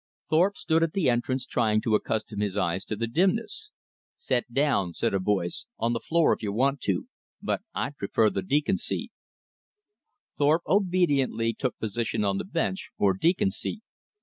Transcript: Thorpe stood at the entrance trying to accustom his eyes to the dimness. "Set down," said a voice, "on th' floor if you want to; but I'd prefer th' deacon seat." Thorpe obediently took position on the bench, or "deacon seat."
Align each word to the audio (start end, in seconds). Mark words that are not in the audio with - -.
Thorpe 0.31 0.57
stood 0.57 0.81
at 0.81 0.93
the 0.93 1.11
entrance 1.11 1.45
trying 1.45 1.79
to 1.81 1.93
accustom 1.93 2.39
his 2.39 2.57
eyes 2.57 2.85
to 2.85 2.95
the 2.95 3.05
dimness. 3.05 3.69
"Set 4.17 4.51
down," 4.51 4.95
said 4.95 5.13
a 5.13 5.19
voice, 5.19 5.67
"on 5.77 5.93
th' 5.93 6.03
floor 6.03 6.33
if 6.33 6.41
you 6.41 6.51
want 6.51 6.81
to; 6.81 7.07
but 7.39 7.61
I'd 7.75 7.97
prefer 7.97 8.31
th' 8.31 8.47
deacon 8.47 8.79
seat." 8.79 9.11
Thorpe 10.39 10.63
obediently 10.65 11.53
took 11.53 11.77
position 11.77 12.25
on 12.25 12.39
the 12.39 12.45
bench, 12.45 12.89
or 12.97 13.13
"deacon 13.13 13.51
seat." 13.51 13.83